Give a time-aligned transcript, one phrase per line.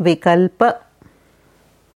[0.00, 0.62] विकल्प